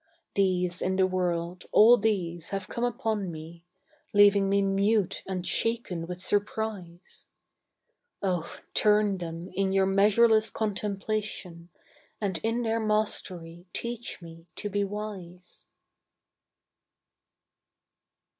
[0.33, 3.63] These in the world, all these, have come upon me,
[4.13, 7.27] Leaving me mute and shaken with surprise.
[8.19, 11.69] Oh, turn them in your measureless contemplation,
[12.19, 15.67] And in their mastery teach me to be wise.